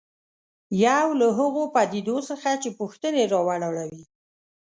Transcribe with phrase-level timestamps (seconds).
[0.85, 4.03] یو له هغو پدیدو څخه چې پوښتنې راولاړوي.